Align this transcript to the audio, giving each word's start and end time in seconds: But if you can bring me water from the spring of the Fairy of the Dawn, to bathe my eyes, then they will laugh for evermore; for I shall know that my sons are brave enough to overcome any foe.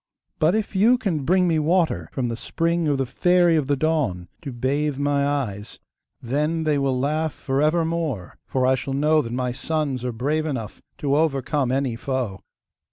But 0.39 0.55
if 0.55 0.75
you 0.75 0.97
can 0.97 1.25
bring 1.25 1.47
me 1.47 1.59
water 1.59 2.09
from 2.11 2.25
the 2.27 2.35
spring 2.35 2.87
of 2.87 2.97
the 2.97 3.05
Fairy 3.05 3.55
of 3.55 3.67
the 3.67 3.75
Dawn, 3.75 4.29
to 4.41 4.51
bathe 4.51 4.97
my 4.97 5.27
eyes, 5.27 5.77
then 6.19 6.63
they 6.63 6.79
will 6.79 6.99
laugh 6.99 7.33
for 7.35 7.61
evermore; 7.61 8.35
for 8.47 8.65
I 8.65 8.73
shall 8.73 8.95
know 8.95 9.21
that 9.21 9.31
my 9.31 9.51
sons 9.51 10.03
are 10.03 10.11
brave 10.11 10.47
enough 10.47 10.81
to 10.97 11.15
overcome 11.15 11.71
any 11.71 11.95
foe. 11.95 12.39